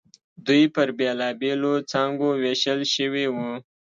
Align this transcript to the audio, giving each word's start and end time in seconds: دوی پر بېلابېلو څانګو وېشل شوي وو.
دوی 0.45 0.63
پر 0.75 0.87
بېلابېلو 0.99 1.73
څانګو 1.91 2.29
وېشل 2.41 2.79
شوي 2.95 3.25
وو. 3.35 3.51